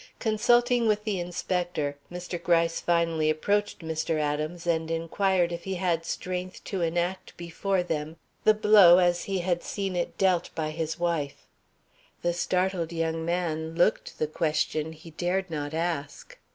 Consulting 0.17 0.87
with 0.87 1.03
the 1.03 1.19
inspector, 1.19 1.95
Mr. 2.11 2.41
Gryce 2.41 2.79
finally 2.79 3.29
approached 3.29 3.81
Mr. 3.81 4.17
Adams 4.19 4.65
and 4.65 4.89
inquired 4.89 5.51
if 5.51 5.63
he 5.65 5.75
had 5.75 6.07
strength 6.07 6.63
to 6.63 6.81
enact 6.81 7.37
before 7.37 7.83
them 7.83 8.17
the 8.43 8.55
blow 8.55 8.97
as 8.97 9.25
he 9.25 9.37
had 9.41 9.61
seen 9.61 9.95
it 9.95 10.17
dealt 10.17 10.49
by 10.55 10.71
his 10.71 10.97
wife. 10.99 11.45
The 12.23 12.33
startled 12.33 12.91
young 12.91 13.23
man 13.23 13.75
looked 13.75 14.17
the 14.17 14.25
question 14.25 14.93
he 14.93 15.11
dared 15.11 15.51
not 15.51 15.71
ask. 15.71 16.35